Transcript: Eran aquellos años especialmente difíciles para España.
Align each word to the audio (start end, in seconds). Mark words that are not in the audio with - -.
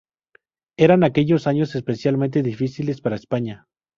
Eran 0.79 1.03
aquellos 1.03 1.45
años 1.45 1.75
especialmente 1.75 2.41
difíciles 2.41 3.01
para 3.01 3.17
España. 3.17 3.67